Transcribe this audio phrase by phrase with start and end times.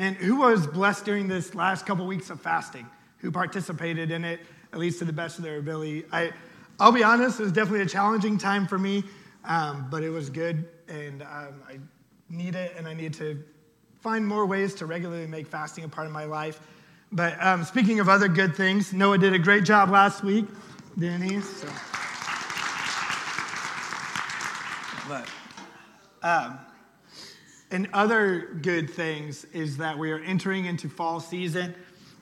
[0.00, 2.86] Man, who was blessed during this last couple weeks of fasting?
[3.18, 4.40] Who participated in it,
[4.72, 6.04] at least to the best of their ability?
[6.10, 6.32] I,
[6.78, 9.04] I'll be honest, it was definitely a challenging time for me,
[9.44, 11.80] um, but it was good, and um, I
[12.30, 13.44] need it, and I need to
[14.00, 16.60] find more ways to regularly make fasting a part of my life.
[17.12, 20.46] But um, speaking of other good things, Noah did a great job last week,
[20.98, 21.42] didn't he?
[21.42, 21.68] So.
[25.06, 25.28] But,
[26.22, 26.58] um,
[27.70, 31.74] and other good things is that we are entering into fall season.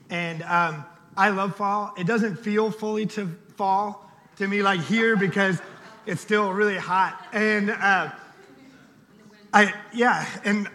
[0.09, 0.85] And um,
[1.17, 1.93] I love fall.
[1.97, 5.61] It doesn't feel fully to fall to me like here because
[6.05, 7.27] it's still really hot.
[7.33, 8.11] And uh,
[9.53, 10.69] I, yeah, and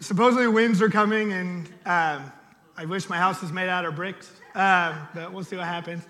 [0.00, 2.32] supposedly winds are coming, and um,
[2.76, 6.04] I wish my house was made out of bricks, um, but we'll see what happens.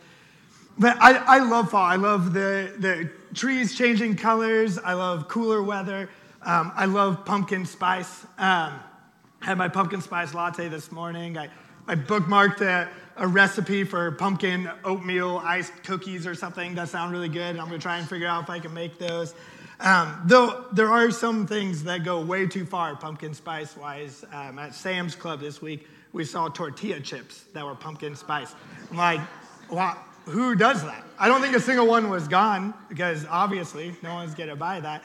[0.78, 1.84] But I, I love fall.
[1.84, 4.78] I love the, the trees changing colors.
[4.78, 6.08] I love cooler weather.
[6.44, 8.26] Um, I love pumpkin spice.
[8.36, 8.80] Um,
[9.40, 11.38] had my pumpkin spice latte this morning.
[11.38, 11.48] I,
[11.86, 17.28] I bookmarked a, a recipe for pumpkin oatmeal iced cookies or something that sound really
[17.28, 17.56] good.
[17.56, 19.34] I'm going to try and figure out if I can make those.
[19.78, 24.24] Um, though there are some things that go way too far pumpkin spice wise.
[24.32, 28.54] Um, at Sam's Club this week, we saw tortilla chips that were pumpkin spice.
[28.90, 29.20] I'm like,
[30.26, 31.04] who does that?
[31.18, 35.04] I don't think a single one was gone because obviously no one's to buy that.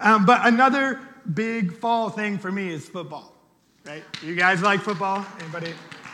[0.00, 1.00] Um, but another
[1.32, 3.32] big fall thing for me is football,
[3.84, 4.02] right?
[4.22, 5.24] You guys like football?
[5.40, 5.72] Anybody?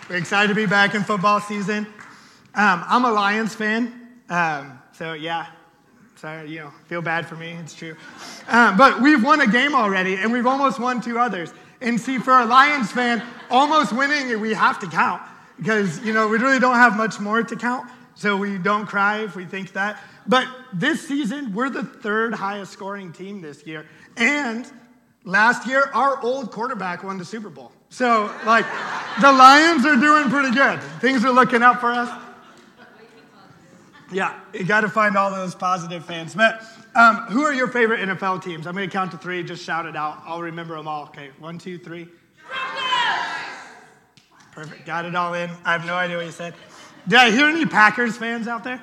[0.08, 1.86] We're excited to be back in football season.
[2.55, 5.47] Um, I'm a Lions fan, um, so yeah.
[6.16, 7.50] Sorry, you know, feel bad for me.
[7.53, 7.97] It's true.
[8.47, 11.53] Um, but we've won a game already, and we've almost won two others.
[11.80, 15.20] And see, for a Lions fan, almost winning, we have to count
[15.56, 17.91] because you know we really don't have much more to count.
[18.14, 20.00] So we don't cry if we think that.
[20.27, 23.87] But this season, we're the third highest scoring team this year.
[24.17, 24.70] And
[25.25, 27.73] last year, our old quarterback won the Super Bowl.
[27.89, 28.65] So, like,
[29.20, 30.81] the Lions are doing pretty good.
[31.00, 32.09] Things are looking up for us.
[34.11, 36.34] Yeah, you got to find all those positive fans.
[36.34, 36.62] But
[36.94, 38.66] um, who are your favorite NFL teams?
[38.66, 39.43] I'm going to count to three.
[39.43, 40.22] Just shout it out.
[40.25, 41.04] I'll remember them all.
[41.04, 42.09] Okay, one, two, three.
[44.53, 44.84] Perfect.
[44.84, 45.50] Got it all in.
[45.65, 46.54] I have no idea what you said.
[47.09, 48.83] Did I hear any Packers fans out there?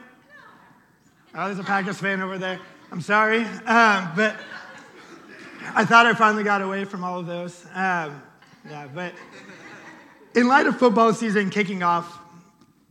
[1.35, 2.59] Oh, there's a Packers fan over there.
[2.91, 3.41] I'm sorry.
[3.43, 4.35] Um, but
[5.75, 7.65] I thought I finally got away from all of those.
[7.75, 8.23] Um,
[8.67, 9.13] yeah, but
[10.33, 12.19] in light of football season kicking off,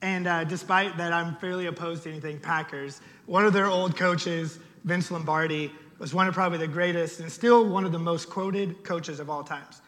[0.02, 4.60] and uh, despite that I'm fairly opposed to anything Packers, one of their old coaches,
[4.84, 8.84] Vince Lombardi, was one of probably the greatest and still one of the most quoted
[8.84, 9.82] coaches of all times.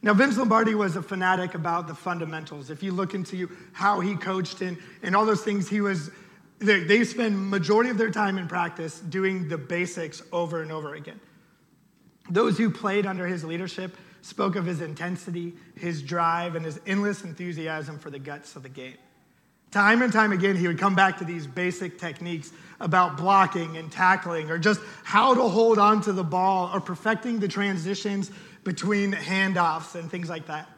[0.00, 2.70] Now, Vince Lombardi was a fanatic about the fundamentals.
[2.70, 6.12] If you look into how he coached and, and all those things, he was
[6.58, 11.20] they, spend majority of their time in practice doing the basics over and over again.
[12.30, 17.22] Those who played under his leadership spoke of his intensity, his drive, and his endless
[17.22, 18.96] enthusiasm for the guts of the game.
[19.70, 23.92] Time and time again, he would come back to these basic techniques about blocking and
[23.92, 28.30] tackling, or just how to hold on to the ball, or perfecting the transitions
[28.64, 30.68] between handoffs and things like that.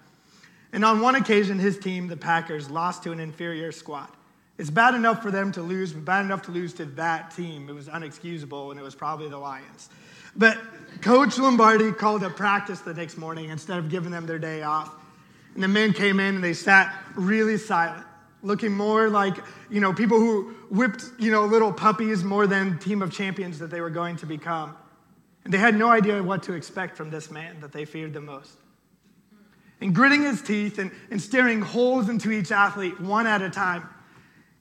[0.73, 4.09] And on one occasion, his team, the Packers, lost to an inferior squad.
[4.59, 7.69] It's bad enough for them to lose, but bad enough to lose to that team.
[7.69, 9.89] It was unexcusable, and it was probably the Lions.
[10.35, 10.59] But
[11.01, 14.93] Coach Lombardi called a practice the next morning instead of giving them their day off.
[15.55, 18.05] And the men came in and they sat really silent,
[18.43, 19.37] looking more like,
[19.71, 23.71] you know, people who whipped, you know, little puppies more than team of champions that
[23.71, 24.77] they were going to become.
[25.45, 28.21] And they had no idea what to expect from this man that they feared the
[28.21, 28.53] most.
[29.81, 33.89] And gritting his teeth and, and staring holes into each athlete one at a time,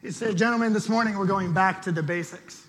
[0.02, 2.66] he said, Gentlemen, this morning we're going back to the basics.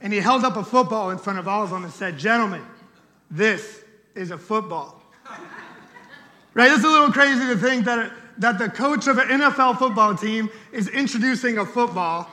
[0.00, 2.62] And he held up a football in front of all of them and said, Gentlemen,
[3.30, 3.82] this
[4.14, 5.02] is a football.
[6.54, 6.70] right?
[6.70, 10.50] It's a little crazy to think that, that the coach of an NFL football team
[10.72, 12.30] is introducing a football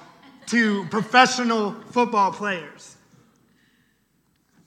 [0.48, 2.98] to professional football players.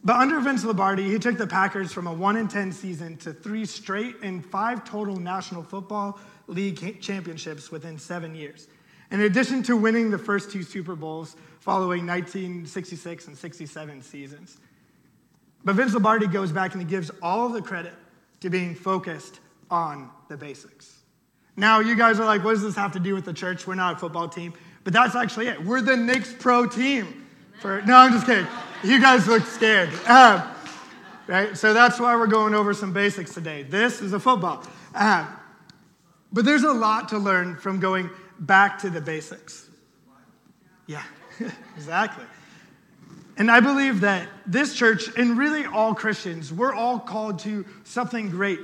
[0.04, 3.32] But under Vince Lombardi, he took the Packers from a 1 in 10 season to
[3.32, 8.68] three straight and five total National Football League championships within seven years.
[9.10, 14.58] In addition to winning the first two Super Bowls following 1966 and 67 seasons.
[15.64, 17.94] But Vince Lombardi goes back and he gives all the credit
[18.40, 19.40] to being focused
[19.70, 21.00] on the basics.
[21.56, 23.66] Now, you guys are like, what does this have to do with the church?
[23.66, 24.52] We're not a football team.
[24.82, 25.64] But that's actually it.
[25.64, 27.26] We're the Knicks pro team.
[27.60, 28.46] For, no, I'm just kidding.
[28.82, 29.88] You guys look scared.
[30.06, 30.42] Um,
[31.26, 31.56] right?
[31.56, 33.62] So that's why we're going over some basics today.
[33.62, 34.62] This is a football.
[34.94, 35.28] Um,
[36.32, 38.10] but there's a lot to learn from going
[38.46, 39.68] back to the basics.
[40.86, 41.02] Yeah,
[41.76, 42.24] exactly.
[43.36, 48.30] And I believe that this church, and really all Christians, we're all called to something
[48.30, 48.60] great.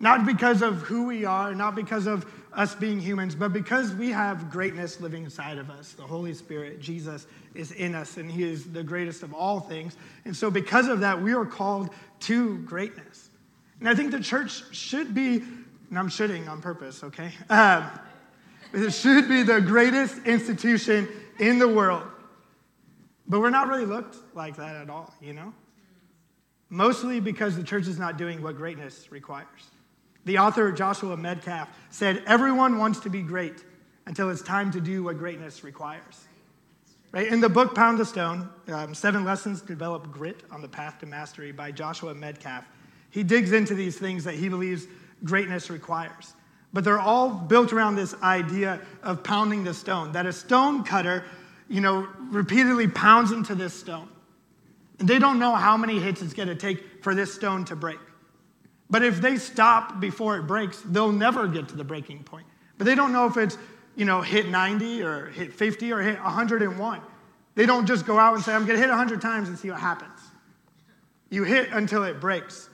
[0.00, 4.10] Not because of who we are, not because of us being humans, but because we
[4.10, 5.92] have greatness living inside of us.
[5.92, 9.96] The Holy Spirit, Jesus, is in us, and He is the greatest of all things.
[10.24, 11.90] And so, because of that, we are called
[12.20, 13.28] to greatness.
[13.80, 15.42] And I think the church should be,
[15.90, 17.32] and I'm shooting on purpose, okay?
[17.50, 17.90] Um,
[18.76, 21.08] it should be the greatest institution
[21.38, 22.04] in the world.
[23.26, 25.52] But we're not really looked like that at all, you know?
[26.68, 29.70] Mostly because the church is not doing what greatness requires.
[30.24, 33.64] The author Joshua Medcalf said, Everyone wants to be great
[34.06, 36.26] until it's time to do what greatness requires.
[37.12, 37.28] Right?
[37.28, 40.98] In the book Pound the Stone, um, Seven Lessons to Develop Grit on the Path
[40.98, 42.64] to Mastery by Joshua Medcalf,
[43.10, 44.86] he digs into these things that he believes
[45.24, 46.34] greatness requires.
[46.76, 51.24] But they're all built around this idea of pounding the stone, that a stone cutter,
[51.70, 54.10] you know, repeatedly pounds into this stone.
[54.98, 57.76] And they don't know how many hits it's going to take for this stone to
[57.76, 57.98] break.
[58.90, 62.46] But if they stop before it breaks, they'll never get to the breaking point.
[62.76, 63.56] But they don't know if it's,
[63.94, 67.00] you know, hit 90 or hit 50 or hit 101.
[67.54, 69.70] They don't just go out and say, I'm going to hit 100 times and see
[69.70, 70.20] what happens.
[71.30, 72.68] You hit until it breaks.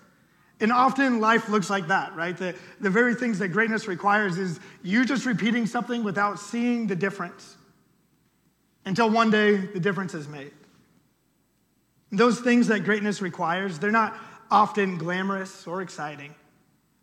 [0.61, 2.37] And often life looks like that, right?
[2.37, 6.95] The, the very things that greatness requires is you just repeating something without seeing the
[6.95, 7.57] difference
[8.85, 10.53] until one day the difference is made.
[12.11, 14.17] Those things that greatness requires, they're not
[14.51, 16.35] often glamorous or exciting.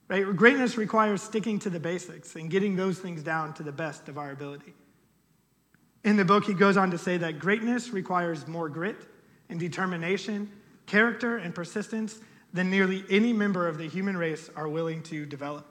[0.08, 0.24] Right?
[0.36, 4.18] Greatness requires sticking to the basics and getting those things down to the best of
[4.18, 4.74] our ability.
[6.04, 8.96] In the book, he goes on to say that greatness requires more grit
[9.50, 10.50] and determination,
[10.86, 12.20] character, and persistence
[12.54, 15.66] than nearly any member of the human race are willing to develop.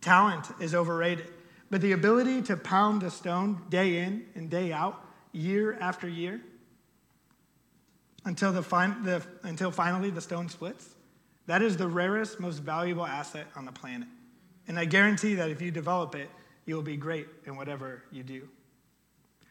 [0.00, 1.28] Talent is overrated,
[1.70, 6.40] but the ability to pound the stone day in and day out, year after year,
[8.24, 10.88] until, the, fin- the, until finally the stone splits,
[11.46, 14.08] that is the rarest, most valuable asset on the planet.
[14.66, 16.28] And I guarantee that if you develop it,
[16.66, 18.48] you'll be great in whatever you do.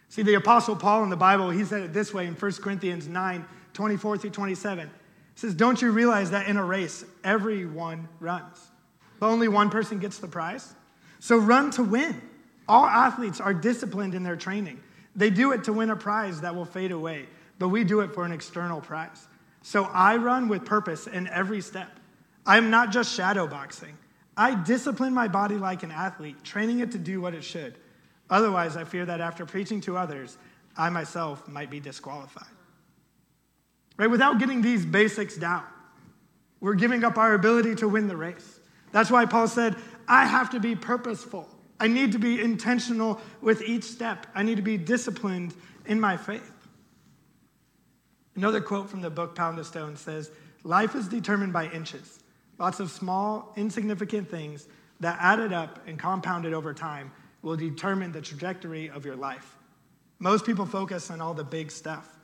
[0.10, 3.08] See, the Apostle Paul in the Bible, he said it this way in 1 Corinthians
[3.08, 4.90] 9 24 through 27.
[5.36, 8.58] Says, Don't you realize that in a race, everyone runs,
[9.20, 10.74] but only one person gets the prize?
[11.20, 12.22] So run to win.
[12.68, 14.82] All athletes are disciplined in their training.
[15.16, 17.28] They do it to win a prize that will fade away,
[17.60, 19.28] but we do it for an external prize.
[19.62, 21.90] So I run with purpose in every step.
[22.46, 23.98] I'm not just shadow boxing.
[24.38, 27.76] I discipline my body like an athlete, training it to do what it should.
[28.30, 30.38] Otherwise, I fear that after preaching to others,
[30.78, 32.55] I myself might be disqualified.
[33.98, 34.10] Right?
[34.10, 35.64] Without getting these basics down,
[36.60, 38.60] we're giving up our ability to win the race.
[38.92, 39.76] That's why Paul said,
[40.08, 41.50] I have to be purposeful.
[41.80, 44.28] I need to be intentional with each step.
[44.34, 45.54] I need to be disciplined
[45.86, 46.52] in my faith.
[48.36, 50.32] Another quote from the book Pound of Stone says,
[50.64, 52.20] Life is determined by inches,
[52.58, 54.68] lots of small, insignificant things
[55.00, 57.12] that added up and compounded over time
[57.42, 59.58] will determine the trajectory of your life.
[60.20, 62.15] Most people focus on all the big stuff,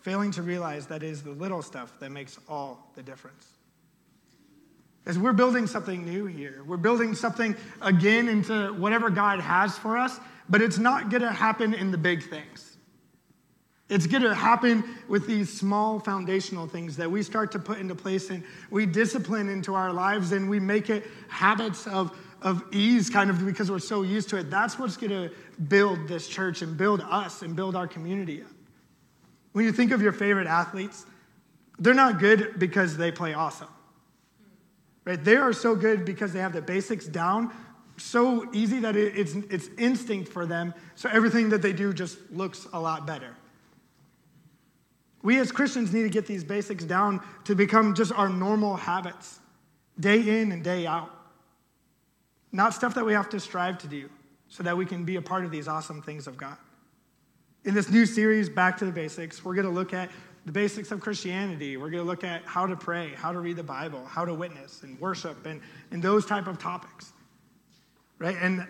[0.00, 3.46] failing to realize that it is the little stuff that makes all the difference.
[5.06, 9.96] As we're building something new here, we're building something again into whatever God has for
[9.96, 10.18] us,
[10.48, 12.76] but it's not going to happen in the big things.
[13.88, 17.94] It's going to happen with these small foundational things that we start to put into
[17.94, 23.10] place and we discipline into our lives and we make it habits of, of ease,
[23.10, 24.48] kind of because we're so used to it.
[24.48, 25.34] That's what's going to
[25.68, 28.59] build this church and build us and build our community up.
[29.52, 31.06] When you think of your favorite athletes,
[31.78, 33.68] they're not good because they play awesome.
[35.04, 35.22] Right?
[35.22, 37.52] They are so good because they have the basics down
[38.00, 40.74] so easy that it's, it's instinct for them.
[40.94, 43.36] So everything that they do just looks a lot better.
[45.22, 49.38] We as Christians need to get these basics down to become just our normal habits,
[49.98, 51.10] day in and day out.
[52.52, 54.08] Not stuff that we have to strive to do
[54.48, 56.56] so that we can be a part of these awesome things of God.
[57.62, 60.10] In this new series, Back to the Basics, we're going to look at
[60.46, 61.76] the basics of Christianity.
[61.76, 64.32] We're going to look at how to pray, how to read the Bible, how to
[64.32, 67.12] witness and worship, and, and those type of topics.
[68.18, 68.36] Right?
[68.40, 68.66] And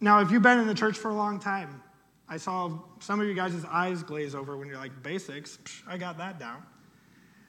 [0.00, 1.82] now, if you've been in the church for a long time,
[2.28, 5.98] I saw some of you guys' eyes glaze over when you're like, basics, Psh, I
[5.98, 6.62] got that down.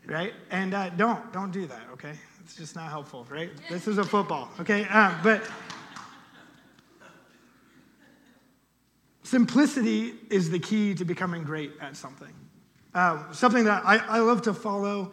[0.08, 0.34] Right?
[0.50, 2.14] And uh, don't, don't do that, okay?
[2.40, 3.52] It's just not helpful, right?
[3.70, 4.88] This is a football, okay?
[4.90, 5.44] Uh, but
[9.24, 12.34] simplicity is the key to becoming great at something.
[12.94, 15.12] Uh, something that I, I love to follow,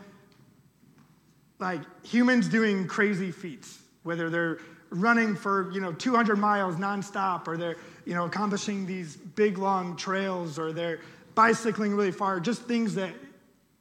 [1.58, 4.58] like humans doing crazy feats, whether they're
[4.90, 9.96] running for you know 200 miles nonstop, or they're you know accomplishing these big long
[9.96, 11.00] trails, or they're
[11.34, 12.40] bicycling really far.
[12.40, 13.12] Just things that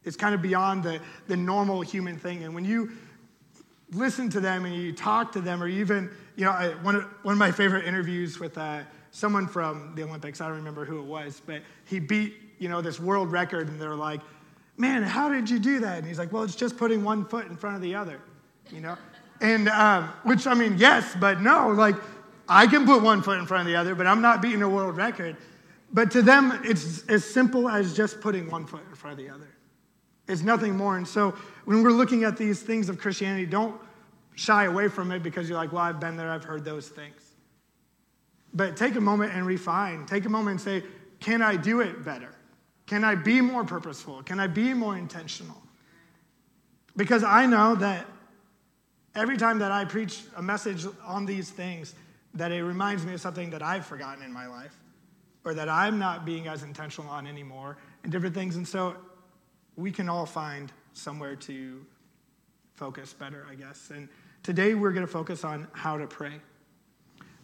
[0.04, 2.44] is kind of beyond the, the normal human thing.
[2.44, 2.92] And when you
[3.92, 7.04] listen to them and you talk to them, or even, you know, I, one, of,
[7.22, 10.98] one of my favorite interviews with uh, someone from the Olympics, I don't remember who
[11.00, 14.20] it was, but he beat, you know, this world record, and they're like,
[14.76, 15.98] man, how did you do that?
[15.98, 18.20] And he's like, well, it's just putting one foot in front of the other,
[18.70, 18.96] you know?
[19.40, 21.96] And, um, which, I mean, yes, but no, like,
[22.48, 24.68] I can put one foot in front of the other, but I'm not beating a
[24.68, 25.36] world record.
[25.92, 29.32] But to them, it's as simple as just putting one foot in front of the
[29.32, 29.48] other.
[30.26, 30.96] It's nothing more.
[30.96, 31.34] And so
[31.64, 33.80] when we're looking at these things of Christianity, don't
[34.34, 37.27] shy away from it because you're like, well, I've been there, I've heard those things.
[38.58, 40.04] But take a moment and refine.
[40.04, 40.82] Take a moment and say,
[41.20, 42.34] can I do it better?
[42.88, 44.24] Can I be more purposeful?
[44.24, 45.62] Can I be more intentional?
[46.96, 48.04] Because I know that
[49.14, 51.94] every time that I preach a message on these things,
[52.34, 54.76] that it reminds me of something that I've forgotten in my life
[55.44, 58.56] or that I'm not being as intentional on anymore and different things.
[58.56, 58.96] And so
[59.76, 61.86] we can all find somewhere to
[62.74, 63.90] focus better, I guess.
[63.94, 64.08] And
[64.42, 66.40] today we're going to focus on how to pray.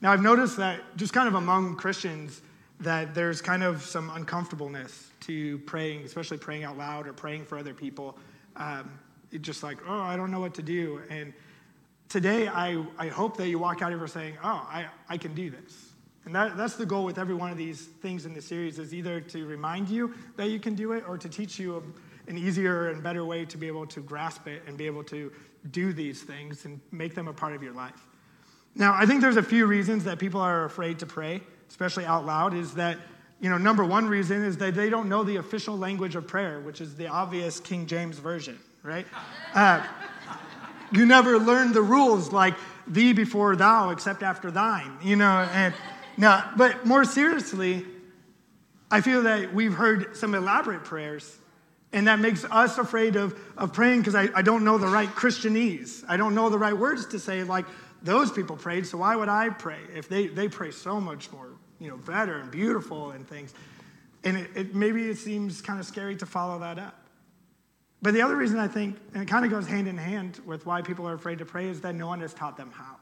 [0.00, 2.42] Now, I've noticed that just kind of among Christians,
[2.80, 7.56] that there's kind of some uncomfortableness to praying, especially praying out loud or praying for
[7.56, 8.18] other people.
[8.56, 8.98] Um,
[9.32, 11.00] it's just like, oh, I don't know what to do.
[11.08, 11.32] And
[12.08, 15.34] today, I, I hope that you walk out of here saying, oh, I, I can
[15.34, 15.90] do this.
[16.24, 18.94] And that, that's the goal with every one of these things in the series is
[18.94, 22.38] either to remind you that you can do it or to teach you a, an
[22.38, 25.30] easier and better way to be able to grasp it and be able to
[25.70, 28.06] do these things and make them a part of your life.
[28.74, 32.26] Now, I think there's a few reasons that people are afraid to pray, especially out
[32.26, 32.98] loud, is that
[33.40, 36.60] you know, number one reason is that they don't know the official language of prayer,
[36.60, 39.06] which is the obvious King James Version, right?
[39.54, 39.86] Uh,
[40.90, 42.54] you never learn the rules like
[42.88, 45.48] thee before thou, except after thine, you know.
[45.52, 45.72] And
[46.16, 47.86] now, but more seriously,
[48.90, 51.38] I feel that we've heard some elaborate prayers,
[51.92, 55.08] and that makes us afraid of, of praying because I, I don't know the right
[55.08, 56.02] Christianese.
[56.08, 57.66] I don't know the right words to say, like
[58.04, 61.48] those people prayed, so why would I pray if they, they pray so much more
[61.84, 63.52] you know, better and beautiful and things.
[64.24, 66.98] And it, it, maybe it seems kind of scary to follow that up.
[68.00, 70.66] But the other reason I think, and it kind of goes hand in hand with
[70.66, 72.96] why people are afraid to pray, is that no one has taught them how.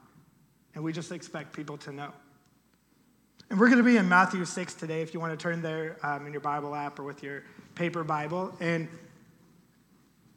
[0.75, 2.11] And we just expect people to know.
[3.49, 5.97] And we're going to be in Matthew 6 today, if you want to turn there
[6.03, 7.43] um, in your Bible app or with your
[7.75, 8.55] paper Bible.
[8.59, 8.87] And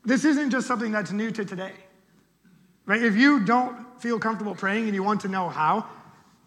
[0.05, 1.73] this isn't just something that's new to today,
[2.87, 3.03] right?
[3.03, 5.87] If you don't feel comfortable praying and you want to know how,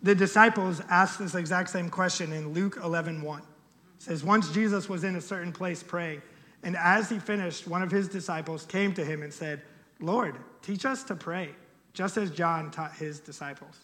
[0.01, 3.39] the disciples asked this exact same question in Luke 11 1.
[3.39, 3.45] It
[3.97, 6.21] says, Once Jesus was in a certain place praying,
[6.63, 9.61] and as he finished, one of his disciples came to him and said,
[9.99, 11.49] Lord, teach us to pray,
[11.93, 13.77] just as John taught his disciples.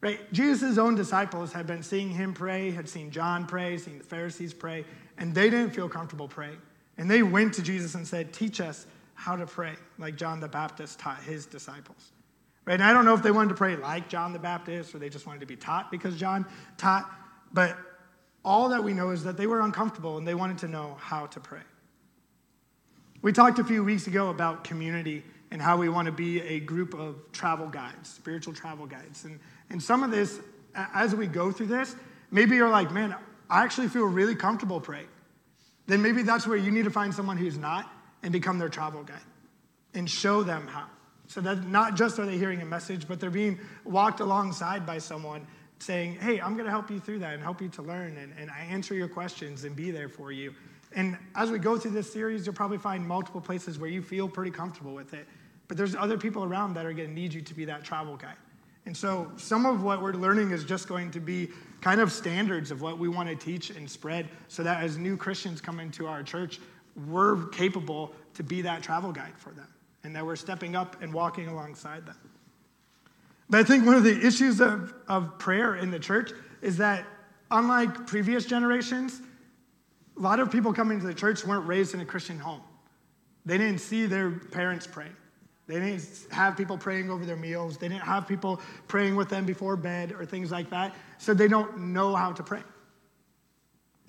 [0.00, 0.32] Right?
[0.32, 4.52] Jesus' own disciples had been seeing him pray, had seen John pray, seen the Pharisees
[4.52, 4.84] pray,
[5.16, 6.58] and they didn't feel comfortable praying.
[6.98, 10.48] And they went to Jesus and said, Teach us how to pray, like John the
[10.48, 12.12] Baptist taught his disciples.
[12.64, 12.74] Right?
[12.74, 15.08] And I don't know if they wanted to pray like John the Baptist or they
[15.08, 17.10] just wanted to be taught because John taught,
[17.52, 17.76] but
[18.44, 21.26] all that we know is that they were uncomfortable and they wanted to know how
[21.26, 21.60] to pray.
[23.22, 26.60] We talked a few weeks ago about community and how we want to be a
[26.60, 29.24] group of travel guides, spiritual travel guides.
[29.24, 29.38] And,
[29.70, 30.40] and some of this,
[30.74, 31.94] as we go through this,
[32.30, 33.14] maybe you're like, man,
[33.48, 35.08] I actually feel really comfortable praying.
[35.86, 37.90] Then maybe that's where you need to find someone who's not
[38.24, 39.20] and become their travel guide
[39.94, 40.86] and show them how.
[41.28, 44.98] So that not just are they hearing a message, but they're being walked alongside by
[44.98, 45.46] someone
[45.78, 48.32] saying, Hey, I'm going to help you through that and help you to learn and,
[48.38, 50.54] and I answer your questions and be there for you.
[50.96, 54.28] And as we go through this series, you'll probably find multiple places where you feel
[54.28, 55.26] pretty comfortable with it.
[55.68, 58.16] But there's other people around that are going to need you to be that travel
[58.16, 58.36] guide.
[58.86, 61.48] And so some of what we're learning is just going to be
[61.80, 65.16] kind of standards of what we want to teach and spread so that as new
[65.16, 66.60] Christians come into our church,
[67.08, 69.68] we're capable to be that travel guide for them
[70.04, 72.16] and that we're stepping up and walking alongside them.
[73.50, 76.32] But I think one of the issues of, of prayer in the church
[76.62, 77.04] is that,
[77.50, 79.20] unlike previous generations,
[80.16, 82.62] a lot of people coming to the church weren't raised in a Christian home.
[83.44, 85.16] They didn't see their parents praying.
[85.66, 87.78] They didn't have people praying over their meals.
[87.78, 90.94] They didn't have people praying with them before bed or things like that.
[91.18, 92.62] So they don't know how to pray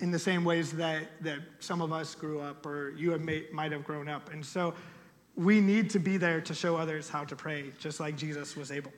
[0.00, 3.44] in the same ways that, that some of us grew up or you have may,
[3.52, 4.32] might have grown up.
[4.32, 4.74] And so
[5.36, 8.70] we need to be there to show others how to pray, just like Jesus was
[8.70, 8.92] able.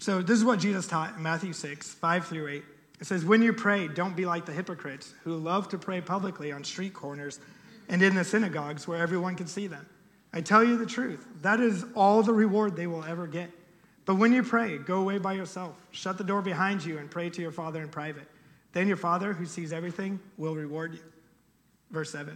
[0.00, 2.64] So, this is what Jesus taught in Matthew 6, 5 through 8.
[3.00, 6.52] It says, When you pray, don't be like the hypocrites who love to pray publicly
[6.52, 7.40] on street corners
[7.88, 9.86] and in the synagogues where everyone can see them.
[10.32, 13.50] I tell you the truth, that is all the reward they will ever get.
[14.08, 17.28] But when you pray, go away by yourself, shut the door behind you, and pray
[17.28, 18.26] to your Father in private.
[18.72, 21.02] Then your Father, who sees everything, will reward you.
[21.90, 22.34] Verse 7.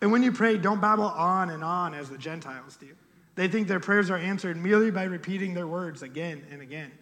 [0.00, 2.86] And when you pray, don't babble on and on as the Gentiles do.
[3.34, 6.92] They think their prayers are answered merely by repeating their words again and again.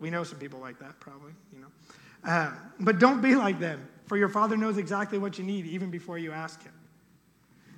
[0.00, 1.68] We know some people like that, probably, you know.
[2.24, 2.50] Uh,
[2.80, 6.18] but don't be like them, for your Father knows exactly what you need even before
[6.18, 6.74] you ask Him.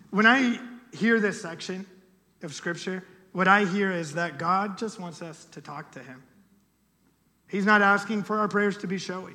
[0.09, 0.59] When I
[0.95, 1.85] hear this section
[2.43, 6.23] of Scripture, what I hear is that God just wants us to talk to Him.
[7.49, 9.35] He's not asking for our prayers to be showy,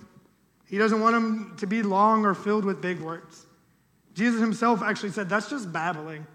[0.67, 3.45] He doesn't want them to be long or filled with big words.
[4.13, 6.25] Jesus Himself actually said, That's just babbling.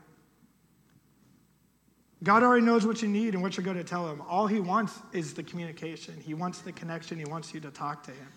[2.23, 4.23] God already knows what you need and what you're going to tell Him.
[4.29, 8.05] All He wants is the communication, He wants the connection, He wants you to talk
[8.05, 8.29] to Him.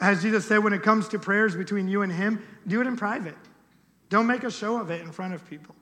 [0.00, 2.96] As Jesus said, when it comes to prayers between you and Him, do it in
[2.96, 3.36] private.
[4.08, 5.75] Don't make a show of it in front of people.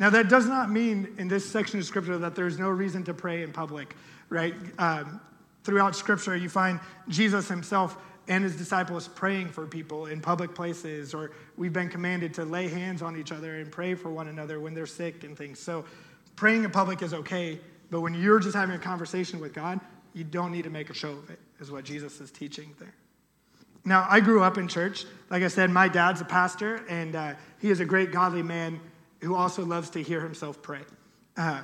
[0.00, 3.12] Now, that does not mean in this section of Scripture that there's no reason to
[3.12, 3.94] pray in public,
[4.30, 4.54] right?
[4.78, 5.20] Um,
[5.62, 11.12] throughout Scripture, you find Jesus himself and his disciples praying for people in public places,
[11.12, 14.58] or we've been commanded to lay hands on each other and pray for one another
[14.58, 15.58] when they're sick and things.
[15.58, 15.84] So,
[16.34, 19.80] praying in public is okay, but when you're just having a conversation with God,
[20.14, 22.94] you don't need to make a show of it, is what Jesus is teaching there.
[23.84, 25.04] Now, I grew up in church.
[25.28, 28.80] Like I said, my dad's a pastor, and uh, he is a great godly man
[29.20, 30.80] who also loves to hear himself pray.
[31.36, 31.60] Uh,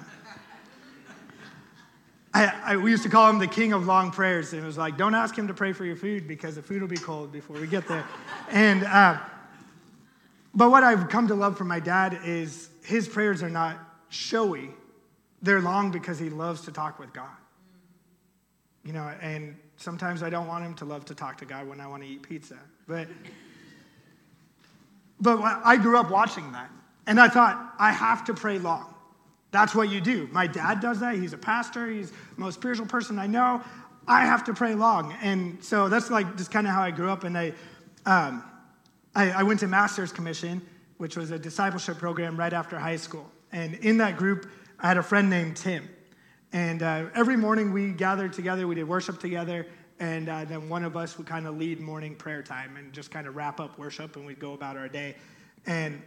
[2.35, 4.77] I, I, we used to call him the king of long prayers, and it was
[4.77, 7.33] like, don't ask him to pray for your food because the food will be cold
[7.33, 8.05] before we get there.
[8.51, 9.19] and uh,
[10.55, 13.79] but what I've come to love from my dad is his prayers are not
[14.11, 14.71] showy;
[15.43, 17.29] they're long because he loves to talk with God.
[18.85, 21.81] You know, and Sometimes I don't want him to love to talk to God when
[21.81, 22.59] I want to eat pizza.
[22.89, 23.09] But,
[25.21, 26.71] but I grew up watching that.
[27.07, 28.95] And I thought, I have to pray long.
[29.51, 30.29] That's what you do.
[30.33, 31.15] My dad does that.
[31.15, 33.63] He's a pastor, he's the most spiritual person I know.
[34.09, 35.17] I have to pray long.
[35.21, 37.25] And so that's like just kind of how I grew up.
[37.25, 37.53] And I,
[38.05, 38.45] um,
[39.15, 40.63] I, I went to Master's Commission,
[40.99, 43.29] which was a discipleship program right after high school.
[43.51, 44.49] And in that group,
[44.79, 45.89] I had a friend named Tim.
[46.53, 49.67] And uh, every morning we gathered together, we did worship together,
[49.99, 53.11] and uh, then one of us would kind of lead morning prayer time and just
[53.11, 55.17] kind of wrap up worship, and we'd go about our day.
[55.67, 56.01] And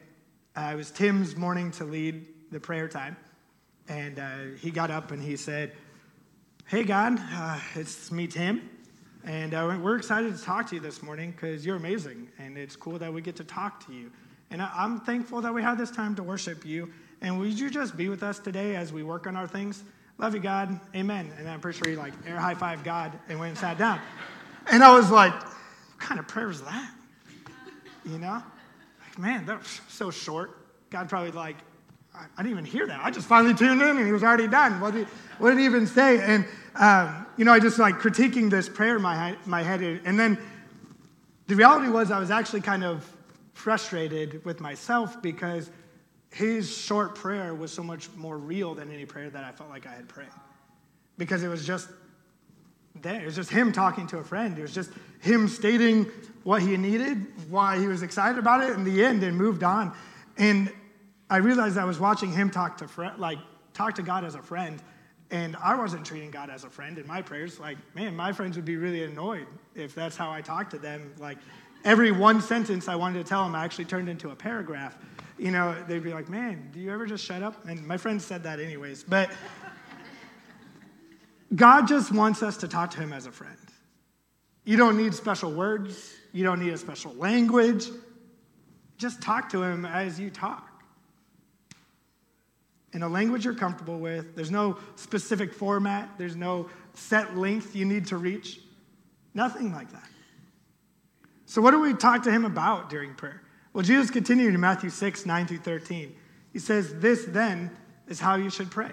[0.60, 3.16] uh, it was Tim's morning to lead the prayer time,
[3.88, 5.72] and uh, he got up and he said,
[6.66, 8.70] Hey, God, uh, it's me, Tim.
[9.24, 12.76] And uh, we're excited to talk to you this morning because you're amazing, and it's
[12.76, 14.12] cool that we get to talk to you.
[14.52, 16.92] And I'm thankful that we have this time to worship you.
[17.22, 19.84] And would you just be with us today as we work on our things?
[20.18, 20.78] Love you, God.
[20.94, 21.32] Amen.
[21.38, 24.00] And I'm pretty sure he like air high five God and went and sat down.
[24.70, 26.92] And I was like, what kind of prayer is that?
[28.06, 28.44] You know?
[29.20, 30.58] Man, that was so short.
[30.90, 31.58] God probably like,
[32.16, 33.02] I, I, didn't even hear that.
[33.04, 34.80] I just finally tuned in and he was already done.
[34.80, 35.08] What did,
[35.40, 36.22] what did he even say?
[36.22, 39.82] And, um, you know, I just like critiquing this prayer in my, my head.
[40.06, 40.38] And then
[41.48, 43.06] the reality was I was actually kind of
[43.52, 45.70] frustrated with myself because
[46.32, 49.86] his short prayer was so much more real than any prayer that I felt like
[49.86, 50.30] I had prayed.
[51.18, 51.90] Because it was just
[52.96, 53.22] there.
[53.22, 54.58] It was just him talking to a friend.
[54.58, 56.06] It was just him stating
[56.44, 59.94] what he needed, why he was excited about it in the end, and moved on.
[60.38, 60.72] And
[61.30, 63.38] I realized I was watching him talk to fr- like
[63.74, 64.82] talk to God as a friend,
[65.32, 67.60] and I wasn't treating God as a friend in my prayers.
[67.60, 71.14] Like, man, my friends would be really annoyed if that's how I talked to them.
[71.20, 71.38] Like,
[71.86, 74.98] every one sentence I wanted to tell them, I actually turned into a paragraph
[75.40, 77.66] you know, they'd be like, man, do you ever just shut up?
[77.66, 79.04] And my friend said that anyways.
[79.04, 79.32] But
[81.54, 83.58] God just wants us to talk to him as a friend.
[84.64, 87.88] You don't need special words, you don't need a special language.
[88.98, 90.84] Just talk to him as you talk.
[92.92, 97.86] In a language you're comfortable with, there's no specific format, there's no set length you
[97.86, 98.60] need to reach.
[99.34, 100.10] Nothing like that.
[101.46, 103.42] So, what do we talk to him about during prayer?
[103.74, 106.16] Well, Jesus continued in Matthew 6, 9 through 13.
[106.52, 107.72] He says, This then
[108.08, 108.92] is how you should pray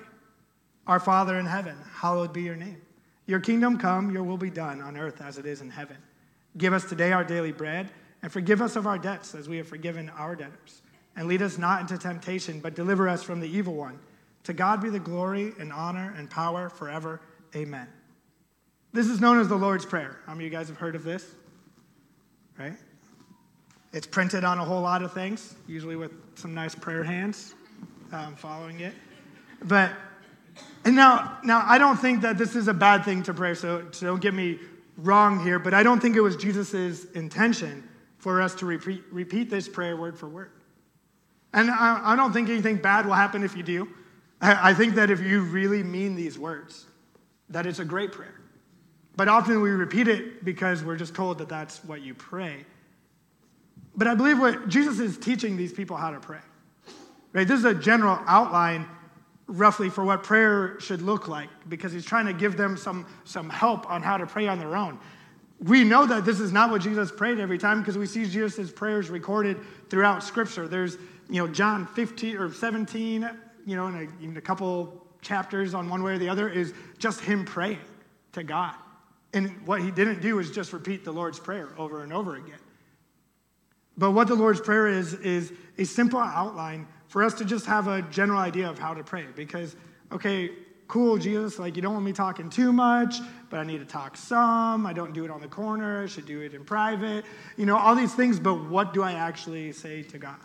[0.86, 2.80] Our Father in heaven, hallowed be your name.
[3.26, 5.96] Your kingdom come, your will be done on earth as it is in heaven.
[6.56, 7.90] Give us today our daily bread,
[8.22, 10.82] and forgive us of our debts as we have forgiven our debtors.
[11.16, 13.98] And lead us not into temptation, but deliver us from the evil one.
[14.44, 17.20] To God be the glory and honor and power forever.
[17.54, 17.88] Amen.
[18.92, 20.18] This is known as the Lord's Prayer.
[20.24, 21.26] How many of you guys have heard of this?
[22.58, 22.76] Right?
[23.92, 27.54] It's printed on a whole lot of things, usually with some nice prayer hands
[28.12, 28.94] um, following it.
[29.64, 29.92] But
[30.86, 33.54] and now, now I don't think that this is a bad thing to pray.
[33.54, 34.60] So, so don't get me
[34.96, 35.58] wrong here.
[35.58, 37.82] But I don't think it was Jesus' intention
[38.18, 40.52] for us to repeat, repeat this prayer word for word.
[41.52, 43.88] And I, I don't think anything bad will happen if you do.
[44.40, 46.86] I, I think that if you really mean these words,
[47.48, 48.40] that it's a great prayer.
[49.16, 52.64] But often we repeat it because we're just told that that's what you pray.
[53.96, 56.38] But I believe what Jesus is teaching these people how to pray.
[57.32, 57.48] Right?
[57.48, 58.86] This is a general outline
[59.48, 63.48] roughly for what prayer should look like because he's trying to give them some, some
[63.48, 64.98] help on how to pray on their own.
[65.60, 68.70] We know that this is not what Jesus prayed every time because we see Jesus'
[68.70, 70.68] prayers recorded throughout Scripture.
[70.68, 70.96] There's,
[71.30, 73.30] you know, John 15 or 17,
[73.64, 76.74] you know, in a, in a couple chapters on one way or the other is
[76.98, 77.78] just him praying
[78.32, 78.74] to God.
[79.32, 82.58] And what he didn't do is just repeat the Lord's Prayer over and over again.
[83.96, 87.88] But what the Lord's Prayer is, is a simple outline for us to just have
[87.88, 89.26] a general idea of how to pray.
[89.34, 89.76] Because,
[90.12, 90.50] okay,
[90.88, 93.16] cool, Jesus, like you don't want me talking too much,
[93.50, 94.86] but I need to talk some.
[94.86, 96.02] I don't do it on the corner.
[96.04, 97.24] I should do it in private.
[97.56, 100.36] You know, all these things, but what do I actually say to God?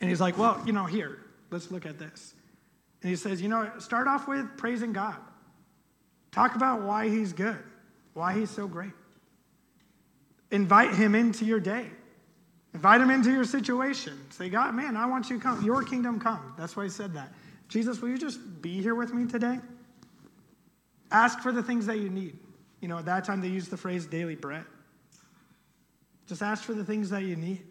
[0.00, 1.18] And he's like, well, you know, here,
[1.50, 2.34] let's look at this.
[3.02, 5.16] And he says, you know, start off with praising God.
[6.32, 7.58] Talk about why he's good,
[8.14, 8.92] why he's so great.
[10.50, 11.86] Invite him into your day.
[12.72, 14.18] Invite him into your situation.
[14.30, 15.64] Say, God, man, I want you to come.
[15.64, 16.54] Your kingdom come.
[16.56, 17.32] That's why he said that.
[17.68, 19.58] Jesus, will you just be here with me today?
[21.10, 22.38] Ask for the things that you need.
[22.80, 24.64] You know, at that time they used the phrase daily bread.
[26.26, 27.62] Just ask for the things that you need.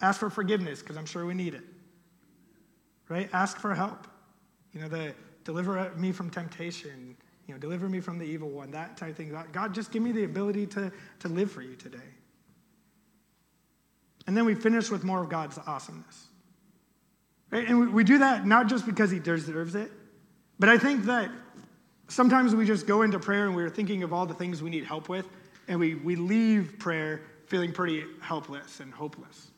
[0.00, 1.62] Ask for forgiveness, because I'm sure we need it.
[3.08, 3.30] Right?
[3.32, 4.08] Ask for help.
[4.72, 8.72] You know, the deliver me from temptation, you know, deliver me from the evil one,
[8.72, 9.36] that type of thing.
[9.52, 11.98] God, just give me the ability to, to live for you today.
[14.26, 16.26] And then we finish with more of God's awesomeness.
[17.50, 17.68] Right?
[17.68, 19.90] And we do that not just because he deserves it,
[20.58, 21.30] but I think that
[22.08, 24.84] sometimes we just go into prayer and we're thinking of all the things we need
[24.84, 25.26] help with,
[25.68, 29.50] and we, we leave prayer feeling pretty helpless and hopeless.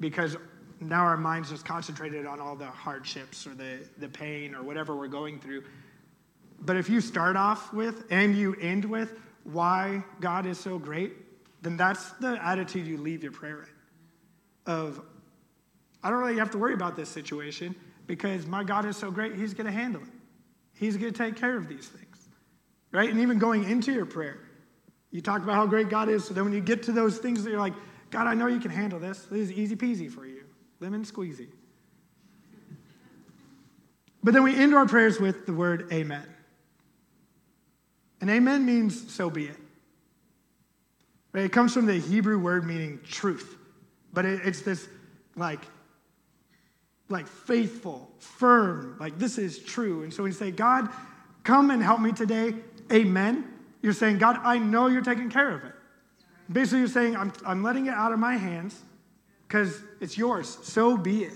[0.00, 0.36] Because
[0.80, 4.94] now our mind's just concentrated on all the hardships or the, the pain or whatever
[4.94, 5.64] we're going through.
[6.60, 11.12] But if you start off with and you end with why God is so great,
[11.62, 14.72] then that's the attitude you leave your prayer in.
[14.72, 15.00] Of,
[16.02, 17.74] I don't really have to worry about this situation
[18.06, 20.08] because my God is so great, He's going to handle it.
[20.74, 22.28] He's going to take care of these things.
[22.92, 23.10] Right?
[23.10, 24.38] And even going into your prayer,
[25.10, 26.24] you talk about how great God is.
[26.24, 27.74] So then when you get to those things that you're like,
[28.10, 29.26] God, I know you can handle this.
[29.30, 30.44] This is easy peasy for you.
[30.80, 31.48] Lemon squeezy.
[34.22, 36.26] But then we end our prayers with the word amen.
[38.20, 39.56] And amen means so be it.
[41.34, 43.56] It comes from the Hebrew word meaning truth.
[44.12, 44.88] But it, it's this
[45.36, 45.60] like,
[47.08, 50.02] like faithful, firm, like this is true.
[50.02, 50.88] And so when you say, God,
[51.44, 52.54] come and help me today,
[52.92, 53.44] amen,
[53.82, 55.72] you're saying, God, I know you're taking care of it.
[56.50, 58.80] Basically, you're saying, I'm, I'm letting it out of my hands
[59.46, 60.58] because it's yours.
[60.62, 61.34] So be it.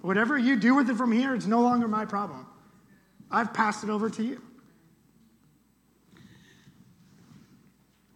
[0.00, 2.46] Whatever you do with it from here, it's no longer my problem.
[3.30, 4.40] I've passed it over to you.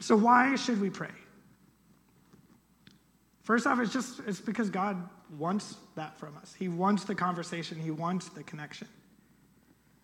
[0.00, 1.10] So, why should we pray?
[3.42, 5.08] First off, it's just it's because God
[5.38, 6.54] wants that from us.
[6.58, 8.88] He wants the conversation, He wants the connection.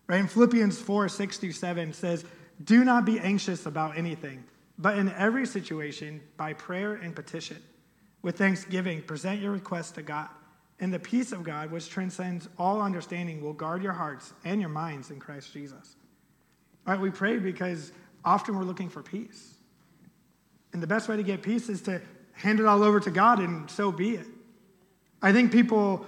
[0.07, 0.19] Right?
[0.19, 2.25] In Philippians 4 6 through 7 says,
[2.63, 4.43] Do not be anxious about anything,
[4.77, 7.57] but in every situation, by prayer and petition,
[8.21, 10.29] with thanksgiving, present your requests to God.
[10.79, 14.69] And the peace of God, which transcends all understanding, will guard your hearts and your
[14.69, 15.95] minds in Christ Jesus.
[16.85, 17.91] All right, we pray because
[18.23, 19.55] often we're looking for peace.
[20.73, 22.01] And the best way to get peace is to
[22.33, 24.27] hand it all over to God and so be it.
[25.21, 26.05] I think people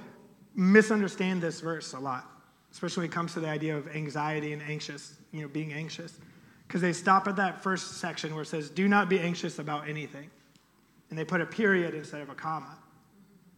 [0.56, 2.26] misunderstand this verse a lot,
[2.72, 6.20] especially when it comes to the idea of anxiety and anxious, you know, being anxious.
[6.68, 9.88] Because they stop at that first section where it says, do not be anxious about
[9.90, 10.30] anything.
[11.10, 12.78] And they put a period instead of a comma.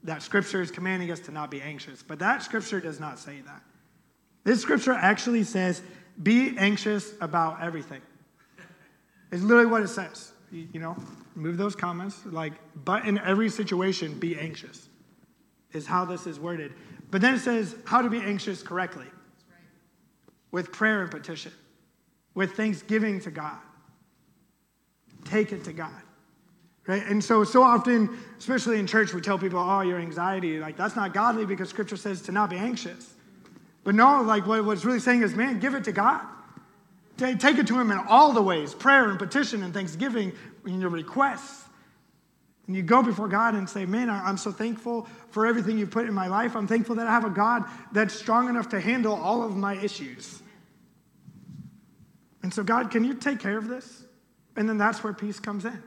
[0.03, 2.01] That scripture is commanding us to not be anxious.
[2.01, 3.61] But that scripture does not say that.
[4.45, 5.81] This scripture actually says,
[6.23, 8.01] be anxious about everything.
[9.31, 10.95] It's literally what it says you know,
[11.35, 12.21] move those comments.
[12.25, 14.89] Like, but in every situation, be anxious,
[15.71, 16.73] is how this is worded.
[17.09, 19.07] But then it says how to be anxious correctly
[20.51, 21.51] with prayer and petition,
[22.35, 23.57] with thanksgiving to God.
[25.25, 26.01] Take it to God.
[26.87, 27.05] Right?
[27.05, 30.95] And so, so often, especially in church, we tell people, oh, your anxiety, like that's
[30.95, 33.13] not godly because scripture says to not be anxious.
[33.83, 36.25] But no, like what, what's really saying is, man, give it to God.
[37.21, 40.33] Take it to Him in all the ways prayer and petition and thanksgiving
[40.65, 41.65] in your requests.
[42.67, 46.07] And you go before God and say, Man, I'm so thankful for everything you've put
[46.07, 46.55] in my life.
[46.55, 49.75] I'm thankful that I have a God that's strong enough to handle all of my
[49.75, 50.41] issues.
[52.43, 54.03] And so, God, can you take care of this?
[54.55, 55.83] And then that's where peace comes in.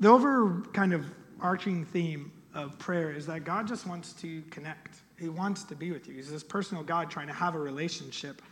[0.00, 1.06] The over kind of
[1.40, 5.01] arching theme of prayer is that God just wants to connect.
[5.18, 6.14] He wants to be with you.
[6.14, 8.42] He's this personal God trying to have a relationship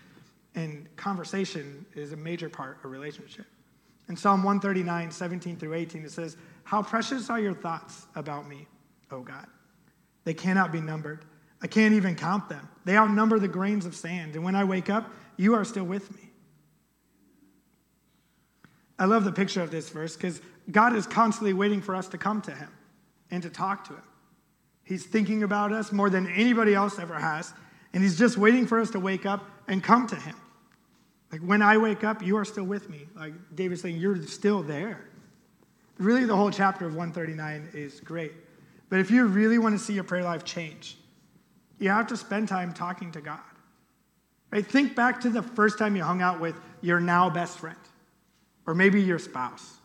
[0.55, 3.46] And conversation is a major part of relationship.
[4.09, 8.66] In Psalm 139, 17 through 18, it says, How precious are your thoughts about me,
[9.12, 9.46] O God.
[10.25, 11.25] They cannot be numbered.
[11.62, 12.68] I can't even count them.
[12.85, 14.35] They outnumber the grains of sand.
[14.35, 16.31] And when I wake up, you are still with me.
[18.99, 22.18] I love the picture of this verse because God is constantly waiting for us to
[22.18, 22.68] come to Him
[23.31, 24.03] and to talk to Him.
[24.90, 27.55] He's thinking about us more than anybody else ever has.
[27.94, 30.35] And He's just waiting for us to wake up and come to Him.
[31.31, 33.07] Like when I wake up, you are still with me.
[33.14, 35.05] Like David's saying, you're still there.
[35.98, 38.33] Really, the whole chapter of 139 is great.
[38.88, 40.96] But if you really want to see your prayer life change,
[41.79, 43.38] you have to spend time talking to God.
[44.50, 44.66] Right?
[44.66, 47.79] Think back to the first time you hung out with your now best friend,
[48.66, 49.76] or maybe your spouse.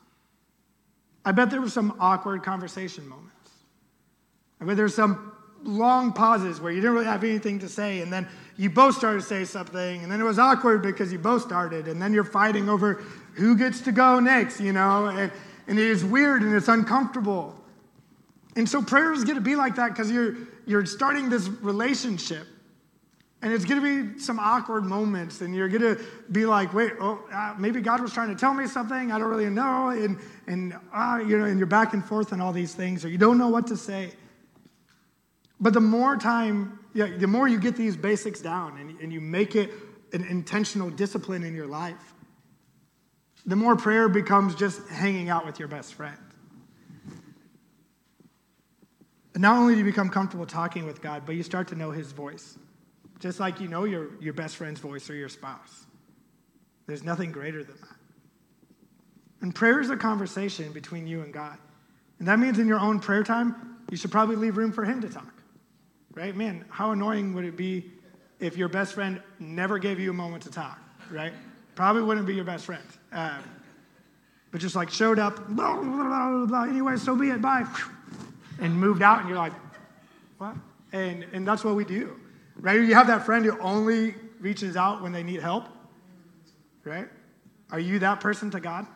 [1.23, 3.34] I bet there were some awkward conversation moments.
[4.61, 5.31] I bet there's some
[5.63, 9.21] long pauses where you didn't really have anything to say, and then you both started
[9.21, 12.23] to say something, and then it was awkward because you both started, and then you're
[12.23, 15.31] fighting over who gets to go next, you know, and,
[15.67, 17.55] and it is weird and it's uncomfortable.
[18.55, 22.47] And so prayer is going to be like that because you're, you're starting this relationship.
[23.41, 26.93] And it's going to be some awkward moments, and you're going to be like, wait,
[26.99, 29.11] oh, uh, maybe God was trying to tell me something.
[29.11, 29.89] I don't really know.
[29.89, 33.09] And, and uh, you know, and you're back and forth on all these things, or
[33.09, 34.13] you don't know what to say.
[35.59, 39.21] But the more time, yeah, the more you get these basics down and, and you
[39.21, 39.71] make it
[40.13, 42.13] an intentional discipline in your life,
[43.45, 46.17] the more prayer becomes just hanging out with your best friend.
[49.33, 51.91] And not only do you become comfortable talking with God, but you start to know
[51.91, 52.57] his voice,
[53.19, 55.85] just like you know your, your best friend's voice or your spouse.
[56.87, 57.95] There's nothing greater than that.
[59.41, 61.57] And prayer is a conversation between you and God.
[62.19, 65.01] And that means in your own prayer time, you should probably leave room for him
[65.01, 65.34] to talk
[66.15, 66.35] right?
[66.35, 67.91] Man, how annoying would it be
[68.39, 70.79] if your best friend never gave you a moment to talk,
[71.11, 71.33] right?
[71.75, 72.83] Probably wouldn't be your best friend.
[73.11, 73.39] Uh,
[74.51, 77.65] but just like showed up, blah, blah, blah, blah, anyway, so be it, bye,
[78.59, 79.53] and moved out, and you're like,
[80.37, 80.55] what?
[80.93, 82.17] And, and that's what we do,
[82.55, 82.79] right?
[82.79, 85.67] You have that friend who only reaches out when they need help,
[86.85, 87.07] right?
[87.71, 88.87] Are you that person to God?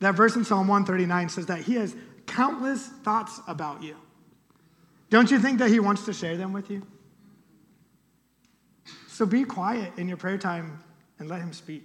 [0.00, 1.94] That verse in Psalm 139 says that He has
[2.26, 3.96] countless thoughts about you.
[5.08, 6.86] Don't you think that He wants to share them with you?
[9.08, 10.82] So be quiet in your prayer time
[11.18, 11.84] and let Him speak.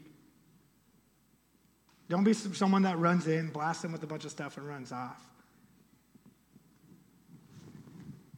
[2.09, 4.91] Don't be someone that runs in, blasts Him with a bunch of stuff, and runs
[4.91, 5.25] off.